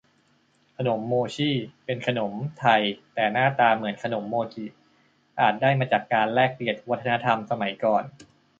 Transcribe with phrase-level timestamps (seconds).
[0.77, 1.55] ขนมโม่ชี่
[1.85, 2.81] เป็นขนมไทย
[3.13, 4.65] แต่หน้าตาเหมือนขนมโมจิ
[5.39, 8.03] อาจได้มาจากการแลกเปลี่ยนวัฒนธรรมสมัยก่อน